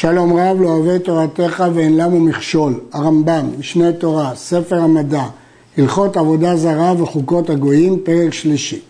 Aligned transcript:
שלום 0.00 0.32
רב 0.32 0.60
לא 0.60 0.68
אוהב 0.68 0.98
תורתך 0.98 1.64
ואין 1.74 1.96
למו 1.96 2.20
מכשול, 2.20 2.80
הרמב"ם, 2.92 3.46
משנה 3.58 3.92
תורה, 3.92 4.34
ספר 4.34 4.80
המדע, 4.80 5.24
הלכות 5.78 6.16
עבודה 6.16 6.56
זרה 6.56 7.02
וחוקות 7.02 7.50
הגויים, 7.50 7.98
פרק 8.04 8.32
שלישי. 8.32 8.80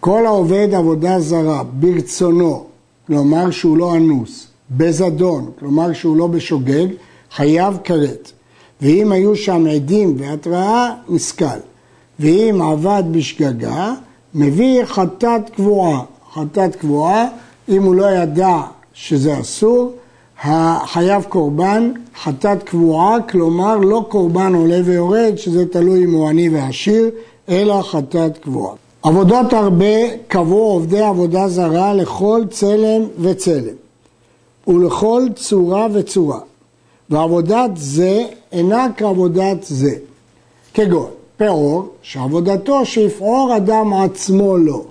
כל 0.00 0.26
העובד 0.26 0.68
עבודה 0.74 1.20
זרה 1.20 1.62
ברצונו, 1.62 2.64
כלומר 3.06 3.50
שהוא 3.50 3.76
לא 3.76 3.96
אנוס, 3.96 4.46
בזדון, 4.70 5.50
כלומר 5.58 5.92
שהוא 5.92 6.16
לא 6.16 6.26
בשוגג, 6.26 6.86
חייב 7.32 7.78
כרת. 7.84 8.32
ואם 8.80 9.12
היו 9.12 9.36
שם 9.36 9.66
עדים 9.66 10.16
והתראה, 10.18 10.94
נסכל. 11.08 11.58
ואם 12.20 12.62
עבד 12.62 13.02
בשגגה, 13.12 13.92
מביא 14.34 14.84
חטאת 14.84 15.50
קבועה. 15.50 16.02
חטאת 16.34 16.76
קבועה, 16.76 17.26
אם 17.68 17.82
הוא 17.82 17.94
לא 17.94 18.10
ידע 18.10 18.60
שזה 19.00 19.40
אסור, 19.40 19.92
חייב 20.86 21.22
קורבן, 21.28 21.92
חטאת 22.22 22.62
קבועה, 22.62 23.22
כלומר 23.22 23.76
לא 23.76 24.04
קורבן 24.08 24.54
עולה 24.54 24.80
ויורד, 24.84 25.32
שזה 25.36 25.66
תלוי 25.66 26.04
אם 26.04 26.12
הוא 26.12 26.28
עני 26.28 26.48
ועשיר, 26.48 27.10
אלא 27.48 27.82
חטאת 27.82 28.38
קבועה. 28.38 28.74
עבודות 29.02 29.52
הרבה 29.52 30.16
קבעו 30.28 30.72
עובדי 30.72 31.00
עבודה 31.02 31.48
זרה 31.48 31.94
לכל 31.94 32.42
צלם 32.50 33.02
וצלם, 33.20 33.74
ולכל 34.68 35.22
צורה 35.34 35.86
וצורה, 35.92 36.40
ועבודת 37.10 37.70
זה 37.76 38.24
אינה 38.52 38.86
כעבודת 38.96 39.62
זה, 39.62 39.94
כגון 40.74 41.10
פעור, 41.36 41.88
שעבודתו 42.02 42.86
שיפעור 42.86 43.56
אדם 43.56 43.92
עצמו 43.92 44.56
לו, 44.56 44.84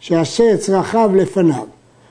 שיעשה 0.00 0.54
את 0.54 0.60
צרכיו 0.60 1.10
לפניו, 1.14 1.64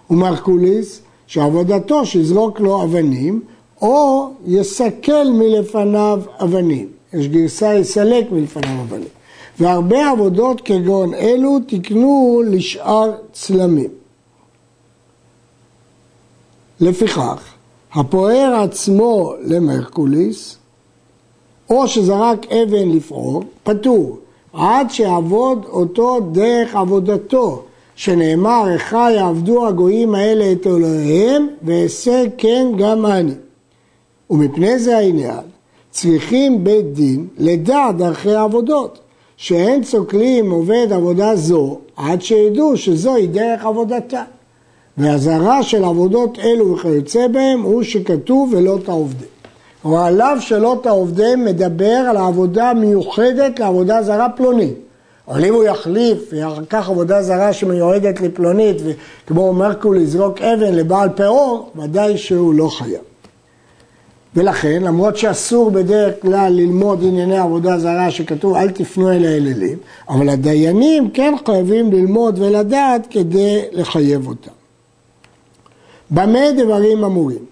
ומרקוליס, 0.10 1.02
שעבודתו 1.28 2.06
שיזרוק 2.06 2.60
לו 2.60 2.84
אבנים, 2.84 3.42
או 3.82 4.30
יסכל 4.46 5.28
מלפניו 5.34 6.22
אבנים. 6.44 6.88
יש 7.14 7.28
גרסה 7.28 7.74
יסלק 7.74 8.32
מלפניו 8.32 8.82
אבנים. 8.82 9.08
והרבה 9.60 10.12
עבודות 10.12 10.62
כגון 10.62 11.14
אלו 11.14 11.60
תקנו 11.68 12.42
לשאר 12.46 13.12
צלמים. 13.34 13.90
לפיכך, 16.80 17.54
הפוער 17.94 18.54
עצמו 18.64 19.34
למרקוליס, 19.42 20.58
או 21.70 21.88
שזרק 21.88 22.46
אבן 22.52 22.90
לפעור, 22.90 23.44
פטור, 23.64 24.18
עד 24.54 24.92
שיעבוד 24.92 25.66
אותו 25.66 26.20
דרך 26.32 26.76
עבודתו, 26.76 27.64
שנאמר, 27.98 28.64
איכה 28.74 29.12
יעבדו 29.12 29.68
הגויים 29.68 30.16
האלה 30.16 30.52
את 30.52 30.68
אלוהיהם, 30.68 31.48
ואעשה 31.64 32.24
כן 32.38 32.68
גם 32.78 33.06
אני. 33.06 33.34
ומפני 34.30 34.80
זה 34.80 34.98
העניין, 34.98 35.40
צריכים 35.92 36.64
בית 36.64 36.94
דין 36.94 37.28
לדע 37.38 37.92
דרכי 37.98 38.32
העבודות, 38.32 39.00
שאין 39.38 39.84
צוקלים 39.84 40.52
עובד 40.52 40.88
עבודה 40.92 41.36
זו, 41.36 41.80
עד 41.96 42.22
שידעו 42.22 42.78
שזוהי 42.78 43.28
דרך 43.28 43.66
עבודתה. 43.66 44.24
והזרה 44.98 45.64
של 45.64 45.84
עבודות 45.84 46.40
אלו 46.40 46.74
וכיוצא 46.74 47.28
בהם 47.28 47.62
הוא 47.62 47.84
שכתוב 47.84 48.54
ולא 48.54 48.78
תעובדם. 48.86 49.28
כלומר, 49.82 50.04
עליו 50.04 50.38
שלא 50.40 50.80
תעובדם 50.84 51.46
מדבר 51.46 52.06
על 52.10 52.18
העבודה 52.18 52.70
המיוחדת 52.70 53.60
לעבודה 53.60 54.04
זרה 54.04 54.30
פלונית. 54.30 54.87
אבל 55.28 55.46
אם 55.46 55.54
הוא 55.54 55.64
יחליף 55.64 56.18
וייקח 56.32 56.90
עבודה 56.90 57.22
זרה 57.22 57.54
שמיועדת 57.54 58.22
לפלונית, 58.22 58.78
וכמו 58.86 59.54
מרקול 59.54 59.98
לזרוק 59.98 60.42
אבן 60.42 60.76
לבעל 60.76 61.10
פאור, 61.16 61.72
ודאי 61.76 62.18
שהוא 62.18 62.54
לא 62.54 62.68
חייב. 62.68 63.02
ולכן, 64.36 64.84
למרות 64.84 65.18
שאסור 65.18 65.72
בדרך 65.72 66.22
כלל 66.22 66.54
ללמוד 66.54 67.04
ענייני 67.04 67.38
עבודה 67.38 67.78
זרה 67.80 68.12
שכתוב 68.12 68.56
אל 68.56 68.72
תפנו 68.72 69.12
אל 69.12 69.26
האלילים, 69.26 69.78
אבל 70.10 70.30
הדיינים 70.30 71.10
כן 71.12 71.34
חייבים 71.46 71.92
ללמוד 71.92 72.40
ולדעת 72.40 73.08
כדי 73.10 73.62
לחייב 73.72 74.28
אותם. 74.28 74.52
במה 76.12 76.52
דברים 76.58 77.04
אמורים? 77.04 77.46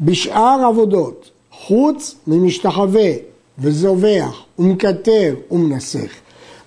בשאר 0.00 0.60
עבודות, 0.68 1.30
חוץ 1.50 2.14
ממשתחווה 2.26 3.10
וזובח 3.58 4.42
ומקטר 4.58 5.34
ומנסך, 5.50 6.10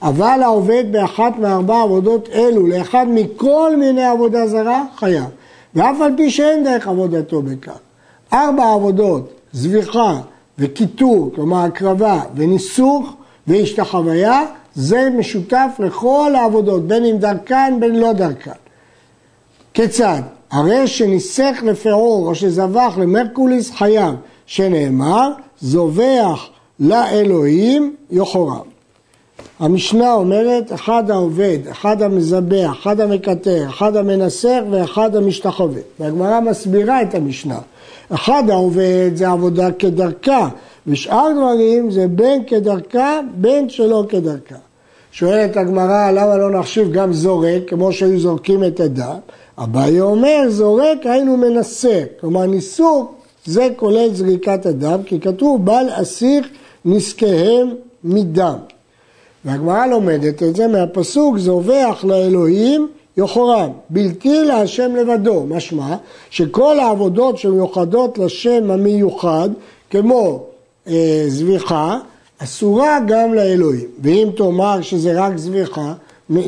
אבל 0.01 0.39
העובד 0.43 0.83
באחת 0.91 1.33
מארבע 1.39 1.81
עבודות 1.81 2.29
אלו 2.29 2.67
לאחד 2.67 3.05
מכל 3.09 3.75
מיני 3.77 4.03
עבודה 4.03 4.47
זרה, 4.47 4.83
חייב. 4.95 5.25
ואף 5.75 6.01
על 6.01 6.11
פי 6.17 6.29
שאין 6.29 6.63
דרך 6.63 6.87
עבודתו 6.87 7.41
בכך. 7.41 7.77
ארבע 8.33 8.73
עבודות, 8.73 9.33
זביחה 9.51 10.19
וקיטור, 10.59 11.31
כלומר 11.35 11.57
הקרבה 11.57 12.21
וניסוך 12.35 13.13
והשתחוויה, 13.47 14.41
זה 14.75 15.09
משותף 15.17 15.71
לכל 15.79 16.31
העבודות, 16.35 16.87
בין 16.87 17.05
אם 17.05 17.17
דרכן 17.17 17.77
בין 17.79 17.99
לא 17.99 18.13
דרכן. 18.13 18.51
כיצד? 19.73 20.21
הרי 20.51 20.87
שניסך 20.87 21.57
לפעור 21.63 22.27
או 22.27 22.35
שזבח 22.35 22.93
למרקוליס 22.97 23.71
חייב, 23.71 24.15
שנאמר, 24.45 25.29
זובח 25.61 26.47
לאלוהים 26.79 27.95
יוחרם. 28.11 28.76
המשנה 29.59 30.13
אומרת, 30.13 30.73
אחד 30.73 31.11
העובד, 31.11 31.57
אחד 31.71 32.01
המזבח, 32.01 32.77
אחד 32.81 33.01
המקטר, 33.01 33.65
אחד 33.69 33.95
המנסר 33.95 34.63
ואחד 34.71 35.15
המשתחווה. 35.15 35.81
והגמרא 35.99 36.39
מסבירה 36.39 37.01
את 37.01 37.15
המשנה. 37.15 37.59
אחד 38.13 38.43
העובד 38.49 39.11
זה 39.15 39.29
עבודה 39.29 39.71
כדרכה, 39.71 40.49
ושאר 40.87 41.27
דברים 41.35 41.91
זה 41.91 42.07
בין 42.07 42.43
כדרכה, 42.47 43.19
בין 43.35 43.69
שלא 43.69 44.03
כדרכה. 44.09 44.55
שואלת 45.11 45.57
הגמרא, 45.57 46.11
למה 46.11 46.37
לא 46.37 46.59
נחשיב 46.59 46.91
גם 46.91 47.13
זורק, 47.13 47.61
כמו 47.67 47.93
שהיו 47.93 48.19
זורקים 48.19 48.63
את 48.63 48.79
הדם? 48.79 49.17
אביי 49.57 50.01
אומר, 50.01 50.41
זורק 50.47 51.05
היינו 51.05 51.37
מנסר. 51.37 52.03
כלומר, 52.19 52.45
ניסור 52.45 53.11
זה 53.45 53.67
כולל 53.75 54.13
זריקת 54.13 54.65
הדם, 54.65 54.99
כי 55.05 55.19
כתוב 55.19 55.65
בל 55.65 55.85
אסיך 55.91 56.47
נזקיהם 56.85 57.69
מדם. 58.03 58.57
והגמרא 59.47 59.85
לומדת 59.85 60.43
את 60.43 60.55
זה 60.55 60.67
מהפסוק 60.67 61.37
זובח 61.37 62.05
לאלוהים 62.07 62.87
יוחרם, 63.17 63.69
בלתי 63.89 64.43
להשם 64.45 64.95
לבדו, 64.95 65.43
משמע 65.49 65.95
שכל 66.29 66.79
העבודות 66.79 67.37
שמיוחדות 67.37 68.17
לשם 68.17 68.71
המיוחד, 68.71 69.49
כמו 69.89 70.43
אה, 70.87 71.25
זביחה, 71.27 71.97
אסורה 72.37 72.99
גם 73.07 73.33
לאלוהים. 73.33 73.87
ואם 74.01 74.29
תאמר 74.37 74.81
שזה 74.81 75.21
רק 75.21 75.37
זביחה, 75.37 75.93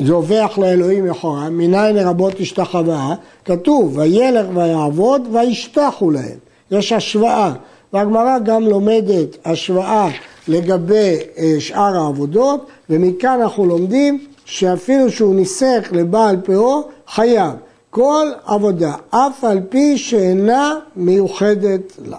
זובח 0.03 0.57
לאלוהים 0.57 1.05
יוחרם, 1.05 1.57
מניין 1.57 1.95
לרבות 1.95 2.33
השתחווה, 2.39 3.15
כתוב 3.45 3.97
וילך 3.97 4.45
ויעבוד 4.53 5.27
וישתחו 5.31 6.11
להם. 6.11 6.37
יש 6.71 6.91
השוואה, 6.91 7.53
והגמרא 7.93 8.39
גם 8.39 8.63
לומדת 8.63 9.37
השוואה 9.45 10.09
לגבי 10.49 11.17
אה, 11.37 11.55
שאר 11.59 11.97
העבודות, 11.97 12.67
ומכאן 12.89 13.39
אנחנו 13.41 13.65
לומדים 13.65 14.25
שאפילו 14.45 15.11
שהוא 15.11 15.35
ניסח 15.35 15.87
לבעל 15.91 16.37
פאו, 16.43 16.83
חייב 17.07 17.51
כל 17.89 18.27
עבודה, 18.45 18.93
אף 19.09 19.43
על 19.43 19.59
פי 19.69 19.97
שאינה 19.97 20.75
מיוחדת 20.95 21.93
לה. 22.05 22.17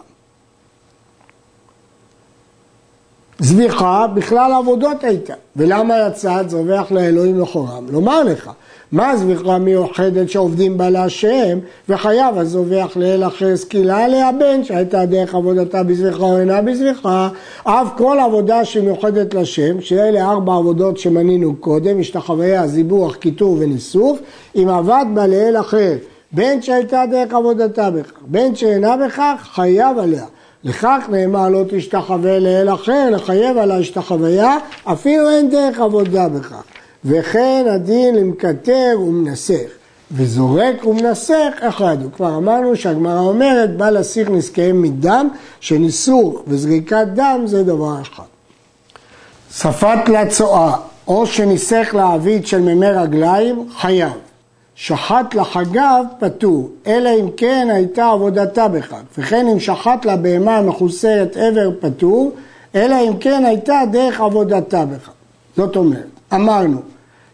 זביחה 3.40 4.06
בכלל 4.14 4.52
עבודות 4.52 5.04
הייתה, 5.04 5.34
ולמה 5.56 5.94
יצאת 6.08 6.50
זובח 6.50 6.86
לאלוהים 6.90 7.40
לכורם? 7.40 7.86
לומר 7.90 8.22
לך, 8.22 8.50
מה 8.92 9.16
זביחה 9.16 9.58
מיוחדת 9.58 10.30
שעובדים 10.30 10.78
בה 10.78 10.90
להשם, 10.90 11.58
וחייב 11.88 12.38
הזובח 12.38 12.96
לאל 12.96 13.26
אחר 13.26 13.56
סקילה 13.56 14.08
להבן, 14.08 14.64
שהייתה 14.64 15.06
דרך 15.06 15.34
עבודתה 15.34 15.82
בזביחה 15.82 16.24
או 16.24 16.38
אינה 16.38 16.62
בזביחה, 16.62 17.28
אף 17.64 17.88
כל 17.96 18.18
עבודה 18.24 18.64
שמיוחדת 18.64 19.34
לשם, 19.34 19.80
שאלה 19.80 20.30
ארבע 20.30 20.54
עבודות 20.54 20.98
שמנינו 20.98 21.56
קודם, 21.56 22.00
השתחוויה, 22.00 22.66
זיבוח, 22.66 23.14
קיטור 23.14 23.56
וניסוף, 23.60 24.18
אם 24.56 24.68
עבד 24.68 25.04
בה 25.14 25.26
לאל 25.26 25.56
אחר, 25.60 25.94
בין 26.32 26.62
שהייתה 26.62 27.04
דרך 27.10 27.34
עבודתה 27.34 27.90
בכך, 27.90 28.12
בין 28.26 28.54
שאינה 28.54 28.96
בכך, 28.96 29.48
חייב 29.54 29.98
עליה. 29.98 30.24
לכך 30.64 31.04
נאמר 31.10 31.48
לא 31.48 31.64
תשתחווה 31.70 32.38
לאל 32.38 32.74
אחר, 32.74 33.10
לחייב 33.10 33.58
על 33.58 33.70
ההשתחוויה, 33.70 34.58
אפילו 34.84 35.30
אין 35.30 35.50
דרך 35.50 35.80
עבודה 35.80 36.28
בכך. 36.28 36.62
וכן 37.04 37.64
הדין 37.70 38.14
למקטר 38.14 39.00
ומנסך, 39.00 39.70
וזורק 40.12 40.86
ומנסך 40.86 41.52
אחד 41.60 41.96
הוא. 42.02 42.12
כבר 42.12 42.36
אמרנו 42.36 42.76
שהגמרא 42.76 43.20
אומרת, 43.20 43.76
בא 43.76 43.90
להסיך 43.90 44.30
נזקיהם 44.30 44.82
מדם, 44.82 45.28
שניסוך 45.60 46.42
וזריקת 46.46 47.06
דם 47.14 47.42
זה 47.44 47.64
דבר 47.64 48.02
אחד. 48.02 48.22
שפת 49.54 50.08
לצואה, 50.08 50.76
או 51.08 51.26
שניסך 51.26 51.90
לעביד 51.92 52.46
של 52.46 52.60
מימי 52.60 52.90
רגליים, 52.90 53.68
חייב. 53.76 54.29
שחט 54.82 55.34
לחגיו 55.34 56.04
פטור, 56.18 56.70
אלא 56.86 57.10
אם 57.20 57.28
כן 57.36 57.68
הייתה 57.70 58.06
עבודתה 58.06 58.68
בכך, 58.68 58.96
וכן 59.18 59.46
אם 59.52 59.60
שחט 59.60 60.04
לה 60.04 60.16
בהמה 60.16 60.62
מחוסרת 60.62 61.36
עבר 61.36 61.70
פטור, 61.80 62.32
אלא 62.74 62.96
אם 63.08 63.16
כן 63.16 63.44
הייתה 63.44 63.82
דרך 63.92 64.20
עבודתה 64.20 64.84
בכך. 64.84 65.10
זאת 65.56 65.76
אומרת, 65.76 66.06
אמרנו 66.34 66.80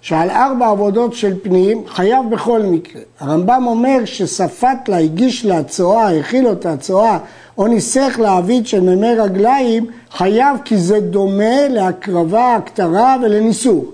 שעל 0.00 0.31
ארבע 0.31 0.69
עבודות 0.69 1.14
של 1.14 1.34
פנים 1.43 1.82
חייב 1.87 2.31
בכל 2.31 2.62
מקרה. 2.62 3.02
הרמב"ם 3.20 3.64
אומר 3.66 4.04
שספת 4.04 4.88
לה, 4.88 4.96
הגיש 4.96 5.44
לה 5.44 5.62
צואה, 5.62 6.19
הכיל 6.19 6.46
אותה 6.46 6.76
צואה, 6.76 7.19
או 7.58 7.66
ניסח 7.66 8.19
לעביד 8.19 8.66
של 8.66 8.81
מימי 8.81 9.14
רגליים, 9.14 9.87
חייב 10.10 10.56
כי 10.64 10.76
זה 10.76 11.00
דומה 11.00 11.69
להקרבה, 11.69 12.54
הקטרה 12.54 13.16
ולניסוך. 13.22 13.84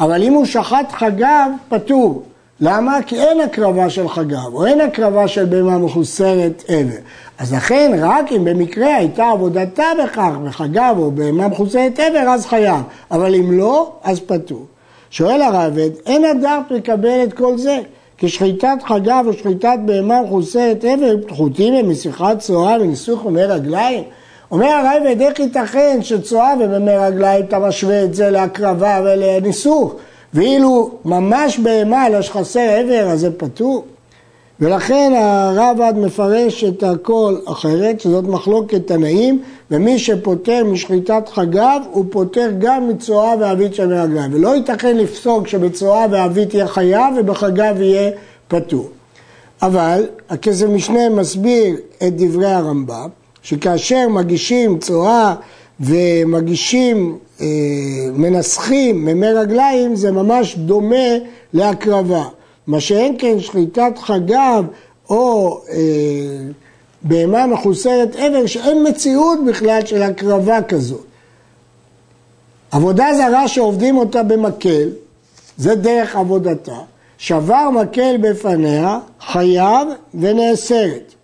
אבל 0.00 0.22
אם 0.22 0.32
הוא 0.32 0.44
שחט 0.44 0.92
חגיו, 0.92 1.50
פטור. 1.68 2.22
למה? 2.64 2.98
כי 3.06 3.20
אין 3.20 3.40
הקרבה 3.40 3.90
של 3.90 4.08
חגיו, 4.08 4.50
או 4.52 4.66
אין 4.66 4.80
הקרבה 4.80 5.28
של 5.28 5.44
בהמה 5.44 5.78
מחוסרת 5.78 6.64
עבר. 6.68 6.96
אז 7.38 7.54
לכן, 7.54 7.92
רק 7.98 8.32
אם 8.32 8.44
במקרה 8.44 8.96
הייתה 8.96 9.30
עבודתה 9.30 9.84
בכך, 10.04 10.30
בחגיו 10.44 10.94
או 10.98 11.10
בהמה 11.10 11.48
מחוסרת 11.48 11.98
עבר, 11.98 12.18
אז 12.18 12.46
חייב. 12.46 12.82
אבל 13.10 13.34
אם 13.34 13.52
לא, 13.58 13.92
אז 14.02 14.20
פטור. 14.20 14.66
שואל 15.10 15.42
הרעבד, 15.42 15.90
אין 16.06 16.24
הדעת 16.24 16.70
לקבל 16.70 17.22
את 17.22 17.32
כל 17.32 17.58
זה, 17.58 17.78
כי 18.18 18.28
שחיטת 18.28 18.78
חגיו 18.84 19.24
ושחיטת 19.28 19.78
בהמה 19.84 20.22
מחוסרת 20.22 20.84
עבר 20.84 21.14
הם 21.58 21.90
משיחת 21.90 22.38
צואה 22.38 22.76
וניסוך 22.80 23.26
רגליים? 23.26 24.04
אומר 24.50 24.66
הרעבד, 24.66 25.20
איך 25.20 25.40
ייתכן 25.40 25.98
שצואה 26.02 26.54
ובמי 26.60 26.96
רגליים 26.96 27.44
אתה 27.44 27.58
משווה 27.58 28.04
את 28.04 28.14
זה 28.14 28.30
להקרבה 28.30 29.00
ולניסוך? 29.04 29.94
ואילו 30.34 30.90
ממש 31.04 31.58
בהמה 31.58 32.06
אלא 32.06 32.22
שחסר 32.22 32.60
עבר, 32.60 33.10
אז 33.10 33.20
זה 33.20 33.30
פטור. 33.38 33.84
ולכן 34.60 35.12
הרב"ד 35.16 35.92
מפרש 35.96 36.64
את 36.64 36.82
הכל 36.82 37.36
אחרת, 37.44 38.00
שזאת 38.00 38.24
מחלוקת 38.24 38.86
תנאים, 38.86 39.42
ומי 39.70 39.98
שפוטר 39.98 40.64
משחיטת 40.64 41.28
חגיו, 41.28 41.80
הוא 41.92 42.04
פוטר 42.10 42.50
גם 42.58 42.88
מצואה 42.88 43.34
ועבית 43.40 43.74
של 43.74 43.86
מרגליים. 43.86 44.34
ולא 44.34 44.56
ייתכן 44.56 44.96
לפסוק 44.96 45.48
שבצואה 45.48 46.06
ועבית 46.10 46.54
יהיה 46.54 46.66
חייב 46.68 47.14
ובחגיו 47.16 47.74
יהיה 47.78 48.10
פטור. 48.48 48.88
אבל 49.62 50.06
הכסף 50.30 50.66
משנה 50.66 51.08
מסביר 51.08 51.76
את 52.02 52.16
דברי 52.16 52.50
הרמב"ם, 52.50 53.08
שכאשר 53.42 54.08
מגישים 54.08 54.78
צואה 54.78 55.34
ומגישים, 55.80 57.18
מנסחים 58.12 59.04
ממי 59.04 59.32
רגליים, 59.32 59.96
זה 59.96 60.12
ממש 60.12 60.56
דומה 60.56 61.16
להקרבה. 61.52 62.24
מה 62.66 62.80
שאין 62.80 63.14
כן 63.18 63.40
שחיטת 63.40 63.98
חגיו 63.98 64.64
או 65.10 65.60
אה, 65.70 65.76
בהמה 67.02 67.46
מחוסרת 67.46 68.16
עבר, 68.16 68.46
שאין 68.46 68.86
מציאות 68.88 69.38
בכלל 69.46 69.86
של 69.86 70.02
הקרבה 70.02 70.62
כזאת. 70.62 71.04
עבודה 72.70 73.06
זרה 73.16 73.48
שעובדים 73.48 73.96
אותה 73.96 74.22
במקל, 74.22 74.88
זה 75.56 75.74
דרך 75.74 76.16
עבודתה, 76.16 76.78
שבר 77.18 77.70
מקל 77.70 78.16
בפניה, 78.20 78.98
חייב 79.20 79.88
ונאסרת. 80.14 81.14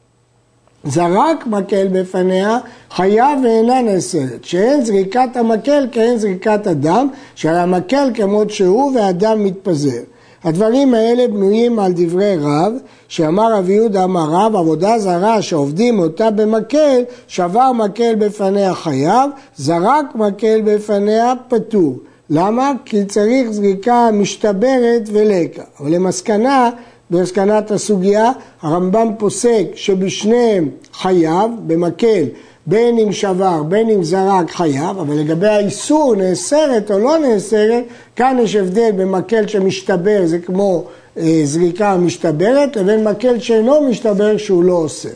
זרק 0.85 1.47
מקל 1.47 1.89
בפניה, 1.93 2.59
חייב 2.91 3.39
ואינה 3.45 3.83
נאסרת. 3.83 4.45
שאין 4.45 4.85
זריקת 4.85 5.29
המקל 5.35 5.87
כאין 5.93 6.19
זריקת 6.19 6.67
הדם, 6.67 7.09
שעל 7.35 7.57
המקל 7.57 8.11
כמות 8.15 8.51
שהוא 8.51 8.93
והדם 8.95 9.45
מתפזר. 9.45 10.01
הדברים 10.45 10.95
האלה 10.95 11.29
בנויים 11.29 11.79
על 11.79 11.93
דברי 11.97 12.37
רב, 12.41 12.73
שאמר 13.09 13.55
רבי 13.55 13.73
יהודה 13.73 14.05
אמר 14.05 14.29
רב, 14.31 14.57
עבודה 14.57 14.99
זרה 14.99 15.43
שעובדים 15.43 15.99
אותה 15.99 16.31
במקל, 16.31 17.03
שבר 17.29 17.73
מקל 17.73 18.15
בפניה 18.15 18.75
חייב, 18.75 19.31
זרק 19.57 20.15
מקל 20.15 20.61
בפניה 20.65 21.33
פטור. 21.49 21.99
למה? 22.31 22.73
כי 22.85 23.05
צריך 23.05 23.51
זריקה 23.51 24.11
משתברת 24.13 25.03
ולקה. 25.13 25.63
אבל 25.81 25.95
למסקנה, 25.95 26.71
במסקנת 27.11 27.71
הסוגיה, 27.71 28.33
הרמב"ם 28.63 29.09
פוסק 29.19 29.65
שבשניהם 29.75 30.69
חייב, 30.93 31.51
במקל 31.67 32.25
בין 32.67 32.99
אם 32.99 33.13
שבר, 33.13 33.63
בין 33.63 33.91
אם 33.91 34.05
זרק 34.05 34.51
חייב, 34.51 34.99
אבל 34.99 35.15
לגבי 35.15 35.47
האיסור, 35.49 36.15
נאסרת 36.15 36.91
או 36.91 36.99
לא 36.99 37.19
נאסרת, 37.19 37.85
כאן 38.17 38.37
יש 38.43 38.57
הבדל 38.57 38.91
בין 38.97 39.09
מקל 39.09 39.47
שמשתבר, 39.47 40.21
זה 40.25 40.39
כמו 40.39 40.85
אה, 41.19 41.41
זריקה 41.45 41.97
משתברת, 41.97 42.77
לבין 42.77 43.05
מקל 43.05 43.39
שאינו 43.39 43.81
משתבר 43.81 44.37
שהוא 44.37 44.65
לא 44.65 44.73
עושה. 44.73 45.09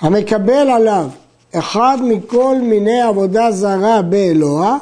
המקבל 0.00 0.70
עליו 0.70 1.06
אחד 1.54 1.98
מכל 2.02 2.56
מיני 2.62 3.02
עבודה 3.02 3.50
זרה 3.50 4.02
באלוה, 4.02 4.78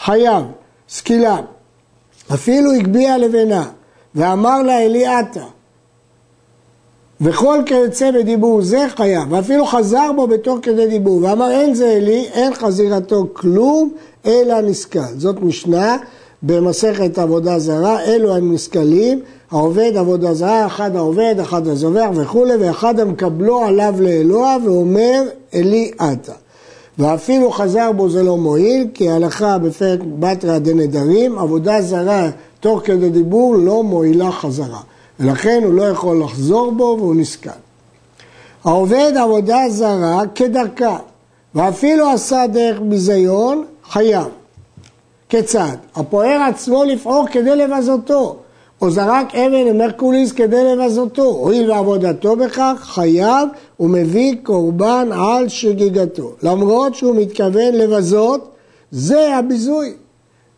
חייב, 0.00 0.44
סקילה. 0.88 1.36
אפילו 2.34 2.72
הגביה 2.72 3.18
לבנה, 3.18 3.64
ואמר 4.14 4.62
לה 4.62 4.78
אלי 4.78 5.06
עתה, 5.06 5.44
וכל 7.20 7.58
כיוצא 7.66 8.10
בדיבור 8.10 8.62
זה 8.62 8.86
חייב, 8.96 9.32
ואפילו 9.32 9.66
חזר 9.66 10.10
בו 10.16 10.26
בתוך 10.26 10.58
כדי 10.62 10.86
דיבור, 10.86 11.20
ואמר 11.22 11.50
אין 11.50 11.74
זה 11.74 11.90
אלי, 11.90 12.26
אין 12.32 12.54
חזירתו 12.54 13.26
כלום, 13.32 13.92
אלא 14.26 14.60
נסכל. 14.60 15.00
זאת 15.16 15.42
משנה 15.42 15.96
במסכת 16.42 17.18
עבודה 17.18 17.58
זרה, 17.58 18.00
אלו 18.00 18.36
הנסכלים, 18.36 19.20
העובד 19.50 19.92
עבודה 19.96 20.34
זרה, 20.34 20.66
אחד 20.66 20.96
העובד, 20.96 21.34
אחד 21.40 21.66
הזובח 21.66 22.08
וכולי, 22.14 22.56
ואחד 22.60 23.00
המקבלו 23.00 23.64
עליו 23.64 23.94
לאלוה 24.00 24.56
ואומר 24.64 25.22
אלי 25.54 25.90
עתה. 25.98 26.32
ואפילו 26.98 27.50
חזר 27.50 27.92
בו 27.92 28.08
זה 28.08 28.22
לא 28.22 28.36
מועיל, 28.36 28.86
כי 28.94 29.10
ההלכה 29.10 29.58
בפרק 29.58 30.00
בתרא 30.18 30.58
דנדרים, 30.58 31.38
עבודה 31.38 31.82
זרה 31.82 32.30
תוך 32.60 32.80
כדי 32.84 33.10
דיבור 33.10 33.56
לא 33.56 33.82
מועילה 33.82 34.32
חזרה. 34.32 34.80
ולכן 35.20 35.62
הוא 35.64 35.74
לא 35.74 35.82
יכול 35.82 36.22
לחזור 36.22 36.72
בו 36.72 36.96
והוא 36.98 37.14
נסכל. 37.14 37.50
העובד 38.64 39.12
עבודה 39.20 39.58
זרה 39.68 40.22
כדרכה, 40.34 40.98
ואפילו 41.54 42.10
עשה 42.10 42.46
דרך 42.46 42.80
ביזיון, 42.80 43.64
חייב. 43.90 44.26
כיצד? 45.28 45.76
הפוער 45.94 46.40
עצמו 46.48 46.84
לפעור 46.84 47.26
כדי 47.32 47.56
לבזותו, 47.56 48.36
או 48.82 48.90
זרק 48.90 49.34
אבן 49.34 49.66
למרקוליס 49.66 50.32
כדי 50.32 50.64
לבזותו, 50.64 51.22
הואיל 51.22 51.70
ועבודתו 51.70 52.36
בכך, 52.36 52.74
חייב 52.80 53.48
ומביא 53.80 54.34
קורבן 54.42 55.08
על 55.12 55.48
שגיגתו. 55.48 56.32
למרות 56.42 56.94
שהוא 56.94 57.16
מתכוון 57.16 57.74
לבזות, 57.74 58.48
זה 58.90 59.36
הביזוי. 59.36 59.92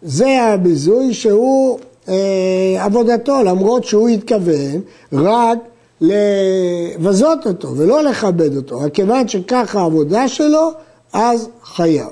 זה 0.02 0.42
הביזוי 0.42 1.14
שהוא 1.14 1.78
אה, 2.08 2.84
עבודתו, 2.84 3.42
למרות 3.44 3.84
שהוא 3.84 4.08
התכוון 4.08 4.80
רק 5.12 5.58
לבזות 6.00 7.46
אותו 7.46 7.76
ולא 7.76 8.02
לכבד 8.02 8.56
אותו, 8.56 8.80
רק 8.80 8.94
כיוון 8.94 9.28
שככה 9.28 9.80
העבודה 9.80 10.28
שלו, 10.28 10.70
אז 11.12 11.48
חייב. 11.64 12.08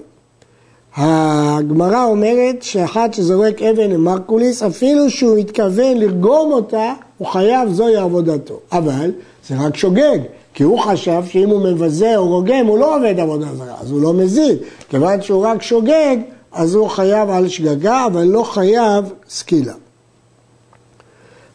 הגמרא 0.96 2.04
אומרת 2.04 2.62
שאחד 2.62 3.08
שזורק 3.14 3.62
אבן 3.62 3.90
עם 3.90 4.04
מרקוליס, 4.04 4.62
אפילו 4.62 5.10
שהוא 5.10 5.36
התכוון 5.36 5.96
לרגום 5.96 6.52
אותה, 6.52 6.92
הוא 7.18 7.28
חייב, 7.28 7.72
זוהי 7.72 7.96
עבודתו. 7.96 8.60
אבל 8.72 9.10
זה 9.48 9.54
רק 9.58 9.76
שוגג, 9.76 10.18
כי 10.54 10.62
הוא 10.62 10.78
חשב 10.78 11.22
שאם 11.28 11.50
הוא 11.50 11.60
מבזה 11.60 12.16
או 12.16 12.28
רוגם, 12.28 12.66
הוא 12.66 12.78
לא 12.78 12.96
עובד 12.96 13.20
עבודה 13.20 13.46
זרה, 13.58 13.74
אז 13.80 13.90
הוא 13.90 14.02
לא 14.02 14.12
מזיד. 14.14 14.58
כיוון 14.88 15.22
שהוא 15.22 15.46
רק 15.46 15.62
שוגג, 15.62 16.16
אז 16.52 16.74
הוא 16.74 16.88
חייב 16.88 17.30
על 17.30 17.48
שגגה, 17.48 18.06
אבל 18.06 18.24
לא 18.24 18.42
חייב 18.42 19.12
סקילה. 19.28 19.74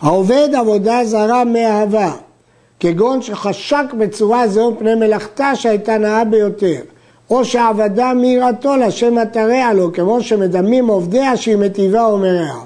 העובד 0.01 0.49
עבודה 0.59 0.99
זרה 1.05 1.43
מאהבה, 1.43 2.11
כגון 2.79 3.21
שחשק 3.21 3.85
בצורה 3.99 4.47
זו 4.47 4.71
מפני 4.71 4.95
מלאכתה 4.95 5.55
שהייתה 5.55 5.97
נאה 5.97 6.23
ביותר, 6.23 6.79
או 7.29 7.45
שעבדה 7.45 8.13
מיראתו 8.13 8.75
לשם 8.75 9.15
מטריה 9.15 9.73
לו, 9.73 9.93
כמו 9.93 10.21
שמדמים 10.21 10.87
עובדיה 10.87 11.37
שהיא 11.37 11.57
מטיבה 11.57 12.07
ומרעה. 12.07 12.63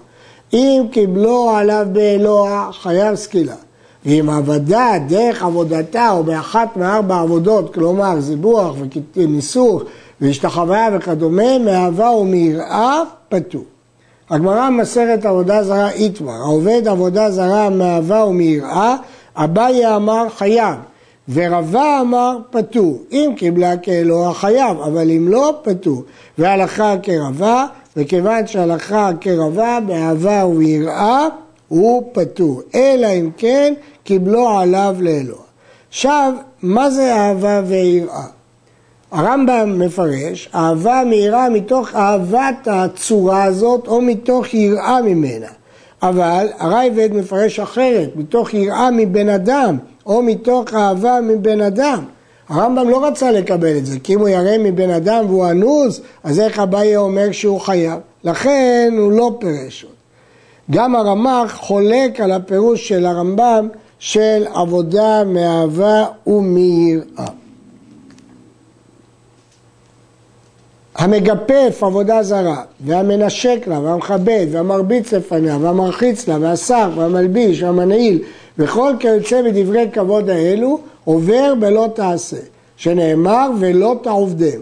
אם 0.54 0.84
קיבלו 0.92 1.50
עליו 1.50 1.88
באלוה, 1.92 2.70
חייב 2.74 3.16
סקילה. 3.16 3.56
ואם 4.06 4.30
עבדה 4.30 4.92
דרך 5.08 5.44
עבודתה 5.44 6.12
או 6.12 6.24
באחת 6.24 6.78
מארבע 6.78 7.20
עבודות, 7.20 7.74
כלומר 7.74 8.20
זיבוח 8.20 8.76
וניסוך 9.16 9.84
והשתחוויה 10.22 10.90
וכדומה, 10.94 11.60
מאהבה 11.60 12.10
ומיראה, 12.10 13.02
פטור. 13.30 13.64
הגמרא 14.30 14.70
מסרת 14.70 15.26
עבודה 15.26 15.64
זרה 15.64 15.92
איתמר, 15.92 16.32
העובד 16.32 16.88
עבודה 16.88 17.32
זרה 17.32 17.70
מאהבה 17.70 18.26
ומיראה, 18.26 18.96
אביי 19.36 19.96
אמר 19.96 20.30
חייב, 20.30 20.76
ורבה 21.30 22.02
אמר 22.02 22.38
פטור, 22.50 23.02
אם 23.12 23.32
קיבלה 23.38 23.78
כאלוה 23.78 24.34
חייב, 24.34 24.82
אבל 24.82 25.12
אם 25.12 25.28
לא 25.30 25.54
פטור, 25.64 26.04
והלכה 26.38 26.96
כרבה, 27.04 27.66
וכיוון 27.98 28.48
שהלכה 28.48 29.10
כרבה 29.22 29.80
באהבה 29.88 30.46
וביראה, 30.46 31.28
הוא 31.68 32.10
פטור, 32.14 32.62
אלא 32.76 33.08
אם 33.08 33.30
כן 33.38 33.74
קיבלו 34.04 34.50
עליו 34.50 34.96
לאלוה. 35.00 35.42
עכשיו, 35.90 36.34
מה 36.62 36.90
זה 36.90 37.16
אהבה 37.16 37.62
ויראה? 37.68 38.37
הרמב"ם 39.12 39.80
מפרש, 39.80 40.50
אהבה 40.56 41.04
מהירה 41.06 41.50
מתוך 41.50 41.96
אהבת 41.96 42.68
הצורה 42.72 43.44
הזאת 43.44 43.88
או 43.88 44.02
מתוך 44.02 44.54
יראה 44.54 45.02
ממנה. 45.02 45.48
אבל 46.02 46.48
הרייבד 46.58 47.10
מפרש 47.14 47.60
אחרת, 47.60 48.10
מתוך 48.16 48.54
יראה 48.54 48.92
מבן 48.92 49.30
אדם 49.30 49.78
או 50.06 50.22
מתוך 50.22 50.74
אהבה 50.74 51.20
מבן 51.24 51.62
אדם. 51.62 52.04
הרמב"ם 52.50 52.90
לא 52.90 53.06
רצה 53.06 53.32
לקבל 53.32 53.78
את 53.78 53.86
זה, 53.86 54.00
כי 54.00 54.14
אם 54.14 54.20
הוא 54.20 54.30
ירא 54.30 54.58
מבן 54.60 54.90
אדם 54.90 55.26
והוא 55.28 55.48
אנוס, 55.48 56.02
אז 56.24 56.40
איך 56.40 56.60
אביי 56.60 56.98
אומר 56.98 57.32
שהוא 57.32 57.60
חייב? 57.60 58.00
לכן 58.24 58.94
הוא 58.98 59.12
לא 59.12 59.38
פירש 59.40 59.84
עוד. 59.84 59.94
גם 60.72 60.96
הרמ"ח 60.96 61.56
חולק 61.56 62.20
על 62.20 62.32
הפירוש 62.32 62.88
של 62.88 63.06
הרמב"ם 63.06 63.68
של 64.00 64.46
עבודה 64.54 65.24
מאהבה 65.24 66.06
ומיראה. 66.28 67.28
המגפף 70.98 71.84
עבודה 71.84 72.24
זרה, 72.24 72.62
והמנשק 72.80 73.68
לה, 73.68 73.80
והמכבד, 73.80 74.46
והמרביץ 74.52 75.14
לפניה, 75.14 75.58
והמרחיץ 75.62 76.28
לה, 76.28 76.38
והשר, 76.42 76.90
והמלביש, 76.96 77.62
והמנעיל, 77.62 78.20
וכל 78.58 78.94
כיוצא 79.00 79.42
בדברי 79.42 79.90
כבוד 79.94 80.30
האלו, 80.30 80.80
עובר 81.06 81.54
בלא 81.60 81.88
תעשה, 81.94 82.38
שנאמר 82.78 83.50
ולא 83.60 83.96
תעובדם. 84.04 84.60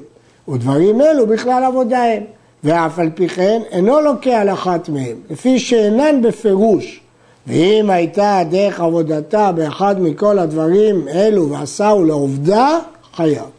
ודברים 0.49 1.01
אלו 1.01 1.27
בכלל 1.27 1.63
עבודה 1.63 2.03
הם. 2.03 2.23
ואף 2.63 2.99
על 2.99 3.09
פי 3.15 3.29
כן 3.29 3.61
אינו 3.71 4.01
לוקה 4.01 4.41
על 4.41 4.49
אחת 4.49 4.89
מהם, 4.89 5.15
לפי 5.29 5.59
שאינן 5.59 6.21
בפירוש. 6.21 7.01
ואם 7.47 7.89
הייתה 7.89 8.41
דרך 8.49 8.79
עבודתה 8.79 9.51
באחד 9.51 10.01
מכל 10.01 10.39
הדברים 10.39 11.07
אלו 11.07 11.49
ועשהו 11.49 12.03
לעובדה, 12.03 12.79
חייב. 13.13 13.54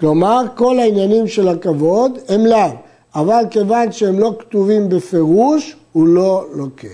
כלומר, 0.00 0.42
כל 0.54 0.78
העניינים 0.78 1.28
של 1.28 1.48
הכבוד 1.48 2.18
הם 2.28 2.46
לאו, 2.46 2.70
אבל 3.14 3.44
כיוון 3.50 3.92
שהם 3.92 4.18
לא 4.18 4.32
כתובים 4.38 4.88
בפירוש, 4.88 5.76
הוא 5.92 6.08
לא 6.08 6.44
לוקה. 6.54 6.88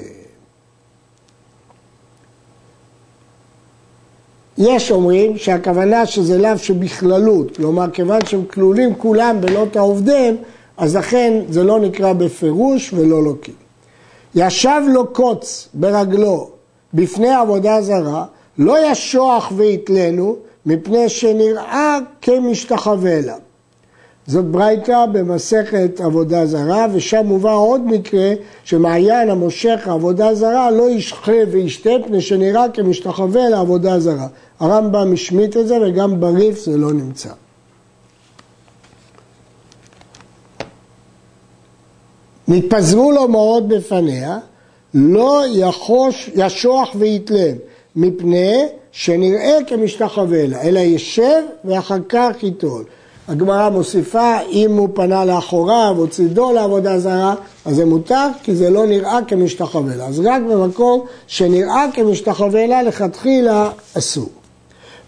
יש 4.59 4.91
אומרים 4.91 5.39
שהכוונה 5.39 6.07
שזה 6.07 6.39
לאו 6.39 6.59
שבכללות, 6.59 7.57
כלומר 7.57 7.91
כיוון 7.91 8.27
שהם 8.27 8.45
כלולים 8.45 8.95
כולם 8.95 9.41
בלא 9.41 9.67
העובדיהם, 9.75 10.37
אז 10.77 10.97
לכן 10.97 11.43
זה 11.49 11.65
לא 11.65 11.81
נקרא 11.81 12.13
בפירוש 12.13 12.93
ולא 12.93 13.23
לוקים. 13.23 13.55
ישב 14.35 14.81
לו 14.89 15.13
קוץ 15.13 15.69
ברגלו 15.75 16.51
בפני 16.95 17.35
עבודה 17.35 17.81
זרה, 17.81 18.25
לא 18.59 18.91
ישוח 18.91 19.53
ויתלנו, 19.57 20.37
מפני 20.67 21.09
שנראה 21.09 21.99
כמשתחווה 22.23 23.21
לה. 23.21 23.37
זאת 24.27 24.45
ברייתא 24.45 25.07
במסכת 25.13 26.01
עבודה 26.01 26.47
זרה, 26.47 26.87
ושם 26.93 27.27
מובא 27.27 27.55
עוד 27.55 27.81
מקרה 27.87 28.33
שמעיין 28.65 29.31
המושך 29.31 29.89
עבודה 29.89 30.35
זרה 30.35 30.71
לא 30.71 30.91
ישחה 30.91 31.33
וישתה 31.51 31.91
פני 32.07 32.21
שנראה 32.21 32.69
כמשתחווה 32.69 33.49
לעבודה 33.49 34.01
זרה. 34.01 34.27
הרמב"ם 34.61 35.13
השמיט 35.13 35.57
את 35.57 35.69
זה 35.69 35.79
וגם 35.83 36.21
בריף 36.21 36.59
זה 36.59 36.77
לא 36.77 36.93
נמצא. 36.93 37.31
נתפזרו 42.49 43.13
לו 43.13 43.29
מאוד 43.29 43.69
בפניה, 43.69 44.39
לא 44.95 45.43
יחוש, 45.49 46.31
ישוח 46.35 46.89
ויתלם, 46.95 47.57
מפני 47.97 48.67
שנראה 48.93 49.59
כמשתחווה 49.67 50.47
לה, 50.47 50.63
אלא 50.63 50.81
ישב 50.81 51.43
ואחר 51.65 51.99
כך 52.09 52.43
ייטול. 52.43 52.85
הגמרא 53.29 53.69
מוסיפה, 53.71 54.37
אם 54.53 54.77
הוא 54.77 54.89
פנה 54.95 55.25
לאחוריו 55.25 55.95
או 55.99 56.09
צידו 56.09 56.53
לעבודה 56.53 56.99
זרה, 56.99 57.35
אז 57.65 57.77
זה 57.77 57.85
מותר, 57.85 58.29
כי 58.43 58.55
זה 58.55 58.71
לא 58.71 58.87
נראה 58.87 59.19
כמשתחווה 59.29 59.97
לה. 59.97 60.07
אז 60.07 60.21
רק 60.21 60.43
במקום 60.51 61.07
שנראה 61.27 61.87
כמשתחווה 61.95 62.67
לה, 62.67 62.83
לכתחילה 62.83 63.71
אסור. 63.99 64.29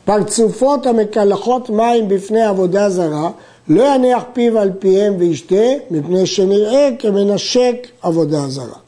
פרצופות 0.05 0.87
המקלחות 0.87 1.71
מים 1.71 2.09
בפני 2.09 2.43
עבודה 2.43 2.91
זרה, 2.91 3.31
לא 3.69 3.95
יניח 3.95 4.23
פיו 4.33 4.59
על 4.59 4.71
פיהם 4.79 5.15
וישתה, 5.19 5.65
מפני 5.91 6.27
שנראה 6.27 6.89
כמנשק 6.99 7.87
עבודה 8.03 8.41
זרה. 8.49 8.88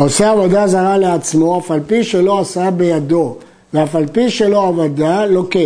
עושה 0.00 0.30
עבודה 0.30 0.66
זרה 0.66 0.98
לעצמו, 0.98 1.58
אף 1.58 1.70
על 1.70 1.80
פי 1.86 2.04
שלא 2.04 2.40
עשה 2.40 2.70
בידו, 2.70 3.36
ואף 3.74 3.96
על 3.96 4.06
פי 4.06 4.30
שלא 4.30 4.68
עבדה, 4.68 5.26
לוקה, 5.26 5.58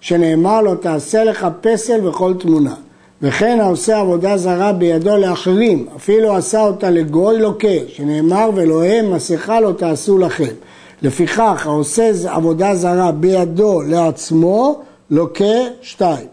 שנאמר 0.00 0.60
לו 0.60 0.74
תעשה 0.74 1.24
לך 1.24 1.46
פסל 1.60 2.08
וכל 2.08 2.34
תמונה. 2.38 2.74
וכן 3.22 3.58
העושה 3.60 3.98
עבודה 3.98 4.36
זרה 4.36 4.72
בידו 4.72 5.16
לאחרים, 5.16 5.86
אפילו 5.96 6.36
עשה 6.36 6.60
אותה 6.60 6.90
לגוי 6.90 7.40
לוקה, 7.40 7.68
שנאמר 7.88 8.50
ואלוהים 8.54 9.10
מסכה 9.10 9.60
לא 9.60 9.72
תעשו 9.72 10.18
לכם. 10.18 10.54
לפיכך 11.02 11.66
העושה 11.66 12.10
עבודה 12.26 12.74
זרה 12.74 13.12
בידו 13.12 13.82
לעצמו, 13.82 14.80
לוקה 15.10 15.44
שתיים. 15.82 16.26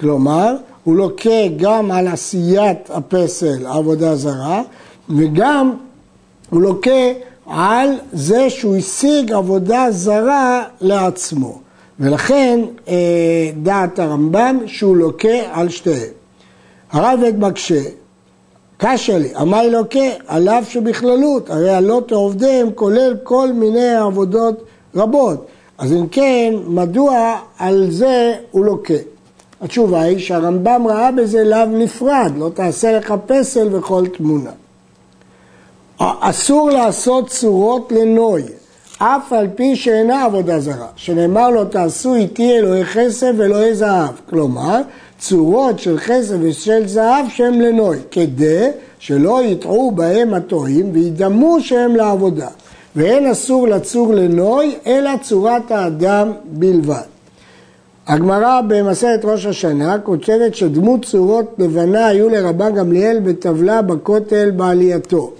כלומר, 0.00 0.54
הוא 0.84 0.96
לוקה 0.96 1.48
גם 1.56 1.90
על 1.90 2.08
עשיית 2.08 2.90
הפסל 2.90 3.66
עבודה 3.66 4.16
זרה, 4.16 4.62
וגם 5.16 5.74
הוא 6.50 6.62
לוקה 6.62 7.12
על 7.46 7.88
זה 8.12 8.50
שהוא 8.50 8.76
השיג 8.76 9.32
עבודה 9.32 9.86
זרה 9.90 10.64
לעצמו. 10.80 11.58
ולכן 12.00 12.60
אה, 12.88 13.50
דעת 13.62 13.98
הרמב"ם 13.98 14.58
שהוא 14.66 14.96
לוקה 14.96 15.38
על 15.52 15.68
שתיהם. 15.68 16.12
הרב 16.92 17.20
עד 17.26 17.38
מקשה, 17.38 17.82
קשה 18.76 19.18
לי, 19.18 19.36
אמר 19.40 19.68
לוקה, 19.68 20.08
על 20.26 20.48
אף 20.48 20.70
שבכללות, 20.70 21.50
הרי 21.50 21.70
הלוט 21.70 22.12
עובדיהם 22.12 22.68
כולל 22.74 23.16
כל 23.22 23.52
מיני 23.52 23.94
עבודות 23.94 24.64
רבות. 24.94 25.46
אז 25.78 25.92
אם 25.92 26.06
כן, 26.08 26.54
מדוע 26.66 27.36
על 27.58 27.86
זה 27.90 28.34
הוא 28.50 28.64
לוקה? 28.64 28.94
התשובה 29.60 30.00
היא 30.00 30.18
שהרמב"ם 30.18 30.86
ראה 30.86 31.12
בזה 31.12 31.44
לאו 31.44 31.66
נפרד, 31.66 32.32
לא 32.38 32.50
תעשה 32.54 32.98
לך 32.98 33.14
פסל 33.26 33.76
וכל 33.76 34.06
תמונה. 34.06 34.50
אסור 36.00 36.70
לעשות 36.70 37.28
צורות 37.28 37.92
לנוי, 37.92 38.42
אף 38.98 39.32
על 39.32 39.48
פי 39.54 39.76
שאינה 39.76 40.24
עבודה 40.24 40.60
זרה, 40.60 40.86
שנאמר 40.96 41.50
לו 41.50 41.64
תעשו 41.64 42.14
איתי 42.14 42.58
אלוהי 42.58 42.84
חסד 42.84 43.32
ואלוהי 43.36 43.74
זהב, 43.74 44.14
כלומר 44.30 44.80
צורות 45.18 45.78
של 45.78 45.98
חסד 45.98 46.36
ושל 46.40 46.86
זהב 46.86 47.24
שהם 47.28 47.60
לנוי, 47.60 47.98
כדי 48.10 48.68
שלא 48.98 49.44
יטעו 49.44 49.90
בהם 49.90 50.34
הטועים 50.34 50.90
וידמו 50.92 51.60
שהם 51.60 51.96
לעבודה, 51.96 52.48
ואין 52.96 53.26
אסור 53.26 53.68
לצור 53.68 54.14
לנוי 54.14 54.76
אלא 54.86 55.10
צורת 55.22 55.70
האדם 55.70 56.32
בלבד. 56.44 57.06
הגמרא 58.06 58.60
במסכת 58.68 59.20
ראש 59.24 59.46
השנה 59.46 59.98
כותבת 59.98 60.54
שדמות 60.54 61.04
צורות 61.04 61.54
לבנה 61.58 62.06
היו 62.06 62.28
לרבן 62.28 62.74
גמליאל 62.74 63.20
בטבלה 63.24 63.82
בכותל 63.82 64.50
בעלייתו. 64.50 65.32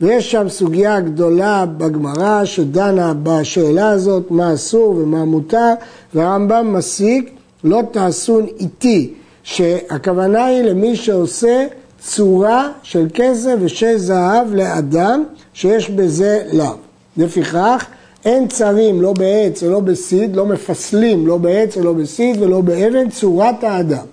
ויש 0.00 0.30
שם 0.30 0.48
סוגיה 0.48 1.00
גדולה 1.00 1.66
בגמרא 1.66 2.44
שדנה 2.44 3.14
בשאלה 3.22 3.90
הזאת, 3.90 4.30
מה 4.30 4.54
אסור 4.54 4.90
ומה 4.90 5.24
מותר, 5.24 5.72
והרמב"ם 6.14 6.72
מסיק 6.72 7.30
לא 7.64 7.82
תעשון 7.90 8.46
איתי, 8.60 9.14
שהכוונה 9.42 10.44
היא 10.44 10.62
למי 10.62 10.96
שעושה 10.96 11.66
צורה 12.00 12.68
של 12.82 13.06
כסף 13.14 13.54
ושל 13.60 13.96
זהב 13.96 14.54
לאדם 14.54 15.24
שיש 15.54 15.90
בזה 15.90 16.42
לאו. 16.52 16.74
לפיכך 17.16 17.86
אין 18.24 18.48
צרים 18.48 19.02
לא 19.02 19.12
בעץ 19.12 19.62
ולא 19.62 19.80
בסיד, 19.80 20.36
לא 20.36 20.46
מפסלים 20.46 21.26
לא 21.26 21.36
בעץ 21.36 21.76
ולא 21.76 21.92
בסיד 21.92 22.42
ולא 22.42 22.60
באבן, 22.60 23.10
צורת 23.10 23.64
האדם. 23.64 24.04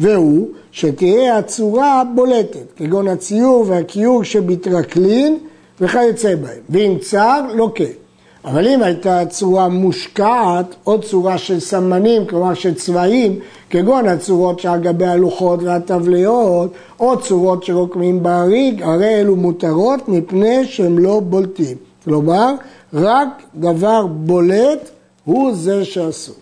והוא 0.00 0.48
שתהיה 0.72 1.38
הצורה 1.38 2.02
בולטת, 2.14 2.72
כגון 2.76 3.08
הציור 3.08 3.64
והכיור 3.68 4.24
שבטרקלין 4.24 5.38
וכיוצא 5.80 6.34
בהם. 6.34 6.60
ואם 6.70 6.96
צר, 7.00 7.40
לוקה. 7.54 7.84
אבל 8.44 8.68
אם 8.68 8.82
הייתה 8.82 9.26
צורה 9.26 9.68
מושקעת 9.68 10.74
או 10.86 11.00
צורה 11.00 11.38
של 11.38 11.60
סמנים, 11.60 12.26
כלומר 12.26 12.54
של 12.54 12.74
צבעים, 12.74 13.38
כגון 13.70 14.08
הצורות 14.08 14.60
שעל 14.60 14.80
גבי 14.80 15.06
הלוחות 15.06 15.62
והטבליות, 15.62 16.72
או 17.00 17.20
צורות 17.20 17.64
שרוקמים 17.64 18.22
בהריג, 18.22 18.82
הרי 18.82 19.14
אלו 19.14 19.36
מותרות 19.36 20.08
מפני 20.08 20.66
שהם 20.66 20.98
לא 20.98 21.20
בולטים. 21.20 21.76
כלומר, 22.04 22.54
רק 22.94 23.28
דבר 23.54 24.06
בולט 24.06 24.90
הוא 25.24 25.54
זה 25.54 25.84
שאסור. 25.84 26.36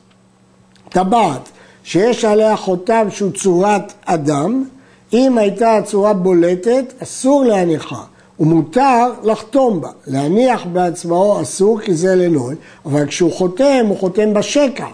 טבעת 0.89 1.49
שיש 1.85 2.25
עליה 2.25 2.57
חותם 2.57 3.07
שהוא 3.11 3.31
צורת 3.33 3.93
אדם, 4.05 4.65
אם 5.13 5.39
הייתה 5.39 5.77
הצורה 5.77 6.13
בולטת, 6.13 6.85
אסור 7.03 7.45
להניחה. 7.45 8.03
ומותר 8.41 9.13
לחתום 9.23 9.81
בה. 9.81 9.89
להניח 10.07 10.65
בעצמו 10.73 11.43
אסור 11.43 11.81
כי 11.81 11.95
זה 11.95 12.15
לנוי, 12.15 12.55
אבל 12.87 13.07
כשהוא 13.07 13.33
חותם, 13.33 13.87
הוא 13.89 13.99
חותם 13.99 14.35
בשקע. 14.35 14.87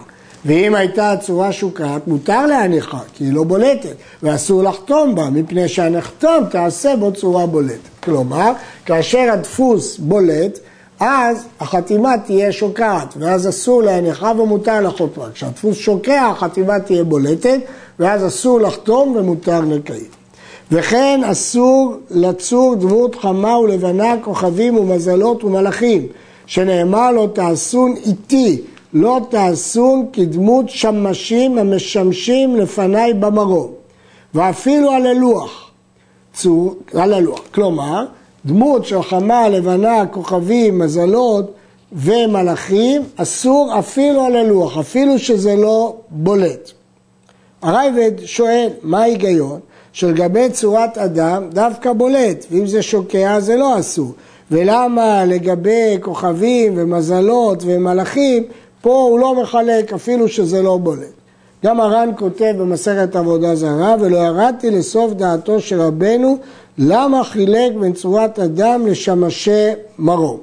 ואם 0.45 0.75
הייתה 0.75 1.11
הצורה 1.11 1.51
שוקעת, 1.51 2.07
מותר 2.07 2.45
להניחה, 2.45 2.99
כי 3.13 3.23
היא 3.23 3.33
לא 3.33 3.43
בולטת, 3.43 3.95
ואסור 4.23 4.63
לחתום 4.63 5.15
בה, 5.15 5.29
מפני 5.29 5.67
שהנחתום 5.67 6.45
תעשה 6.51 6.95
בו 6.95 7.11
צורה 7.11 7.45
בולטת. 7.45 7.89
כלומר, 8.03 8.51
כאשר 8.85 9.29
הדפוס 9.33 9.97
בולט, 9.97 10.59
אז 10.99 11.47
החתימה 11.59 12.17
תהיה 12.17 12.51
שוקעת, 12.51 13.13
ואז 13.19 13.49
אסור 13.49 13.83
להניחה 13.83 14.31
ומותר 14.37 14.81
לחתום. 14.81 15.09
כשהדפוס 15.33 15.77
שוקע, 15.77 16.27
החתימה 16.27 16.79
תהיה 16.79 17.03
בולטת, 17.03 17.59
ואז 17.99 18.27
אסור 18.27 18.59
לחתום 18.61 19.15
ומותר 19.15 19.61
לקיים. 19.61 20.19
וכן 20.71 21.21
אסור 21.23 21.95
לצור 22.09 22.75
דמות 22.75 23.15
חמה 23.15 23.57
ולבנה, 23.57 24.13
כוכבים 24.21 24.77
ומזלות 24.77 25.43
ומלאכים, 25.43 26.07
שנאמר 26.45 27.11
לו 27.11 27.27
תעשון 27.27 27.95
איתי, 28.05 28.61
לא 28.93 29.19
תעשון 29.29 30.05
כדמות 30.13 30.69
שמשים 30.69 31.57
המשמשים 31.57 32.55
לפניי 32.55 33.13
במרום, 33.13 33.71
ואפילו 34.33 34.91
על 34.91 35.05
הלוח, 35.05 35.71
צור, 36.33 36.75
על 36.93 37.13
הלוח. 37.13 37.41
כלומר, 37.51 38.05
דמות 38.45 38.85
של 38.85 39.03
חמה, 39.03 39.49
לבנה, 39.49 40.05
כוכבים, 40.05 40.79
מזלות 40.79 41.53
ומלאכים, 41.93 43.01
אסור 43.15 43.79
אפילו 43.79 44.23
על 44.23 44.35
הלוח, 44.35 44.77
אפילו 44.77 45.19
שזה 45.19 45.55
לא 45.55 45.95
בולט. 46.09 46.71
הרייבד 47.61 48.11
שואל, 48.25 48.69
מה 48.83 49.01
ההיגיון? 49.01 49.59
שלגבי 49.93 50.49
צורת 50.49 50.97
אדם 50.97 51.49
דווקא 51.49 51.93
בולט, 51.93 52.45
ואם 52.51 52.67
זה 52.67 52.81
שוקע 52.81 53.39
זה 53.39 53.55
לא 53.55 53.79
אסור. 53.79 54.13
ולמה 54.51 55.25
לגבי 55.25 55.97
כוכבים 56.01 56.73
ומזלות 56.75 57.63
ומלאכים, 57.65 58.43
פה 58.81 59.01
הוא 59.09 59.19
לא 59.19 59.41
מחלק 59.41 59.93
אפילו 59.93 60.27
שזה 60.27 60.61
לא 60.61 60.77
בולט. 60.77 61.18
גם 61.65 61.79
הר"ן 61.79 62.09
כותב 62.17 62.53
במסכת 62.59 63.15
עבודה 63.15 63.55
זרה, 63.55 63.95
ולא 63.99 64.17
ירדתי 64.17 64.71
לסוף 64.71 65.13
דעתו 65.13 65.59
של 65.59 65.81
רבנו, 65.81 66.37
למה 66.77 67.23
חילק 67.23 67.71
בין 67.79 67.93
צורת 67.93 68.39
אדם 68.39 68.87
לשמשי 68.87 69.69
מרום. 69.99 70.37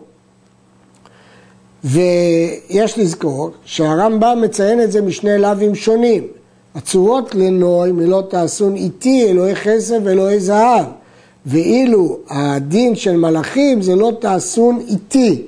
ויש 1.85 2.99
לזכור 2.99 3.50
שהרמב"ם 3.64 4.38
מציין 4.42 4.82
את 4.82 4.92
זה 4.92 5.02
משני 5.02 5.38
לאווים 5.38 5.75
שונים. 5.75 6.26
הצורות 6.75 7.35
לנוי 7.35 7.92
מילות 7.92 8.30
תעשון 8.30 8.76
איתי, 8.76 9.26
אלוהי 9.30 9.54
חסד 9.54 10.06
ואלוהי 10.06 10.40
זהב. 10.40 10.87
ואילו 11.46 12.18
הדין 12.28 12.94
של 12.94 13.16
מלאכים 13.16 13.82
זה 13.82 13.94
לא 13.94 14.12
תעשון 14.20 14.80
איתי, 14.88 15.42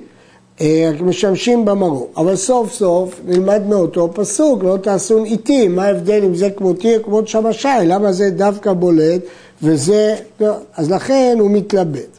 משמשים 1.01 1.65
במרור. 1.65 2.07
אבל 2.17 2.35
סוף 2.35 2.73
סוף 2.73 3.19
נלמד 3.25 3.61
מאותו 3.67 4.09
פסוק, 4.13 4.63
לא 4.63 4.77
תעשון 4.77 5.25
איתי, 5.25 5.67
מה 5.67 5.85
ההבדל 5.85 6.23
אם 6.23 6.35
זה 6.35 6.49
כמותי 6.49 6.97
או 6.97 7.03
כמות 7.03 7.27
שמשי, 7.27 7.67
למה 7.85 8.11
זה 8.11 8.29
דווקא 8.29 8.73
בולט 8.73 9.21
וזה, 9.63 10.15
לא. 10.41 10.53
אז 10.77 10.91
לכן 10.91 11.37
הוא 11.39 11.51
מתלבט. 11.51 12.17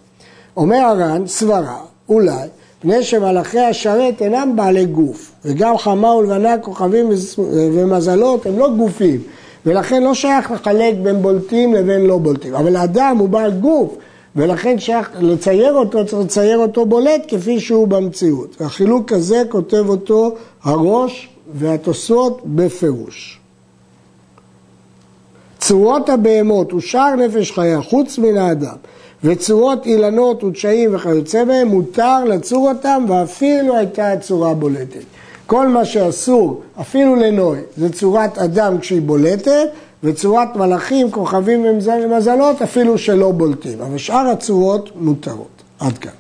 אומר 0.57 0.77
הר"ן, 0.77 1.23
סברה, 1.27 1.79
אולי, 2.09 2.49
פני 2.81 3.03
שמלאכי 3.03 3.61
השרת 3.61 4.23
אינם 4.23 4.53
בעלי 4.57 4.87
גוף, 4.87 5.33
וגם 5.45 5.79
חמה 5.79 6.15
ולבנה, 6.15 6.59
כוכבים 6.59 7.09
ומזלות 7.39 8.47
הם 8.47 8.59
לא 8.59 8.71
גופים, 8.77 9.21
ולכן 9.67 10.03
לא 10.03 10.15
שייך 10.15 10.51
לחלק 10.51 10.95
בין 11.03 11.23
בולטים 11.23 11.75
לבין 11.75 12.01
לא 12.01 12.19
בולטים. 12.19 12.55
אבל 12.55 12.77
האדם 12.77 13.17
הוא 13.19 13.29
בעל 13.29 13.51
גוף, 13.51 13.97
ולכן 14.37 14.79
שייך 14.79 15.11
לצייר 15.21 15.75
אותו, 15.75 16.07
צריך 16.07 16.25
לצייר 16.25 16.59
אותו 16.59 16.87
בולט 16.87 17.23
כפי 17.29 17.61
שהוא 17.61 17.89
במציאות. 17.89 18.57
והחילוק 18.61 19.13
הזה 19.13 19.43
כותב 19.49 19.85
אותו 19.89 20.35
הראש 20.63 21.29
והתוספות 21.55 22.41
בפירוש. 22.45 23.41
צורות 25.59 26.09
הבהמות 26.09 26.73
ושאר 26.73 27.15
נפש 27.15 27.53
חיה 27.53 27.83
חוץ 27.83 28.19
מן 28.19 28.37
האדם 28.37 28.77
וצורות 29.25 29.87
אילנות 29.87 30.45
ודשאים 30.45 30.95
וכיוצא 30.95 31.45
בהם, 31.45 31.69
מותר 31.69 32.25
לצור 32.25 32.69
אותם 32.69 33.05
ואפילו 33.09 33.77
הייתה 33.77 34.13
הצורה 34.13 34.55
בולטת. 34.55 35.05
כל 35.47 35.69
מה 35.69 35.85
שאסור, 35.85 36.61
אפילו 36.81 37.17
לנוי, 37.17 37.59
זה 37.77 37.93
צורת 37.93 38.39
אדם 38.39 38.79
כשהיא 38.79 39.03
בולטת, 39.03 39.69
וצורת 40.05 40.57
מלאכים, 40.57 41.11
כוכבים 41.11 41.67
ומזלות, 42.05 42.63
אפילו 42.63 42.99
שלא 42.99 43.31
בולטים. 43.33 43.81
אבל 43.81 43.99
שאר 43.99 44.29
הצורות 44.33 44.91
מותרות. 44.97 45.63
עד 45.81 45.99
כאן. 45.99 46.20